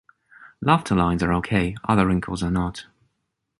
Laughter 0.61 0.95
lines 0.95 1.21
are 1.21 1.31
okay, 1.31 1.75
other 1.87 2.07
wrinkles 2.07 2.41
are 2.41 2.49
not. 2.49 2.87